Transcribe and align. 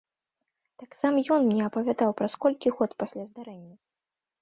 Так 0.83 0.97
сам 1.01 1.19
ён 1.35 1.45
мне 1.51 1.61
апавядаў 1.69 2.17
праз 2.25 2.33
колькі 2.47 2.67
год 2.81 2.91
пасля 3.05 3.23
здарэння. 3.31 3.75